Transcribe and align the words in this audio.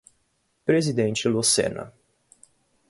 Presidente 0.65 1.29
Lucena 1.29 1.93